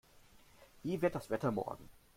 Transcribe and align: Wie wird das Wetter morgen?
Wie 0.83 0.99
wird 1.03 1.13
das 1.13 1.29
Wetter 1.29 1.51
morgen? 1.51 1.87